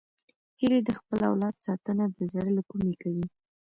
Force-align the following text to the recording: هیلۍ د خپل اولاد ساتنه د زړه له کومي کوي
هیلۍ 0.59 0.79
د 0.85 0.89
خپل 0.99 1.19
اولاد 1.29 1.55
ساتنه 1.65 2.05
د 2.09 2.19
زړه 2.31 2.49
له 2.57 2.61
کومي 2.69 2.93
کوي 3.01 3.25